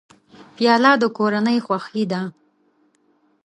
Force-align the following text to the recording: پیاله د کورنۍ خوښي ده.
پیاله 0.55 0.91
د 1.01 1.03
کورنۍ 1.17 1.57
خوښي 1.65 2.03
ده. 2.11 2.21